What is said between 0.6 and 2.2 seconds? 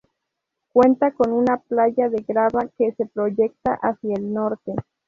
Cuenta con una playa